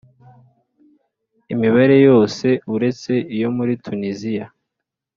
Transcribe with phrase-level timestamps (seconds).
[1.53, 4.45] Imibare yose uretse iyo muri Tuniziya